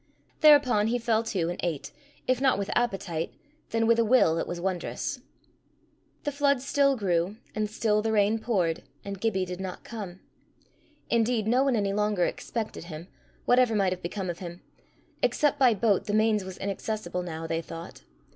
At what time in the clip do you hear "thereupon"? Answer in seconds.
0.39-0.87